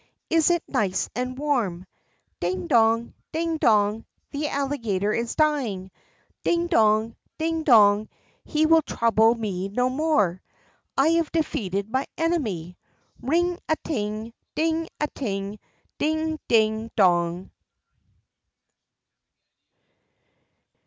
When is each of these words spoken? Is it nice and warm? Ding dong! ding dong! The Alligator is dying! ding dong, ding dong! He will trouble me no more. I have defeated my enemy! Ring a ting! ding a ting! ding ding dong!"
Is 0.31 0.49
it 0.49 0.63
nice 0.67 1.11
and 1.13 1.37
warm? 1.37 1.85
Ding 2.39 2.65
dong! 2.65 3.13
ding 3.31 3.57
dong! 3.57 4.07
The 4.31 4.47
Alligator 4.47 5.13
is 5.13 5.35
dying! 5.35 5.91
ding 6.43 6.65
dong, 6.65 7.15
ding 7.37 7.61
dong! 7.61 8.09
He 8.43 8.65
will 8.65 8.81
trouble 8.81 9.35
me 9.35 9.69
no 9.69 9.89
more. 9.91 10.41
I 10.97 11.09
have 11.09 11.31
defeated 11.31 11.87
my 11.91 12.07
enemy! 12.17 12.79
Ring 13.21 13.59
a 13.69 13.75
ting! 13.83 14.33
ding 14.55 14.87
a 14.99 15.05
ting! 15.05 15.59
ding 15.99 16.39
ding 16.47 16.89
dong!" 16.95 17.51